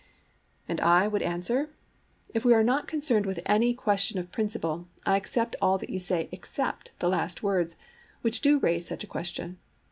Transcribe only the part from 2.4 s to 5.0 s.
we are not concerned with any question of principle,